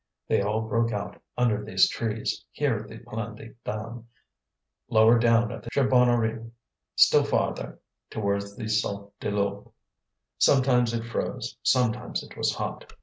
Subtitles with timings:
[0.27, 4.03] They all broke out under these trees, here at the Plan des Dames,
[4.89, 6.49] lower down at the Charbonnerie,
[6.95, 9.71] still farther towards the Saut du Loup.
[10.39, 12.91] Sometimes it froze, sometimes it was hot.